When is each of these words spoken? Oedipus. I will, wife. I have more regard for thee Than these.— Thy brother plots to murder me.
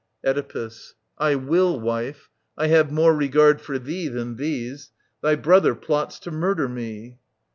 Oedipus. 0.25 0.95
I 1.19 1.35
will, 1.35 1.79
wife. 1.79 2.31
I 2.57 2.69
have 2.69 2.91
more 2.91 3.13
regard 3.15 3.61
for 3.61 3.77
thee 3.77 4.07
Than 4.07 4.37
these.— 4.37 4.89
Thy 5.21 5.35
brother 5.35 5.75
plots 5.75 6.17
to 6.21 6.31
murder 6.31 6.67
me. 6.67 7.19